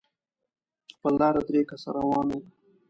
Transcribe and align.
پر 1.01 1.11
لاره 1.19 1.41
درې 1.47 1.61
کسه 1.69 1.89
روان 1.97 2.27
وو. 2.29 2.39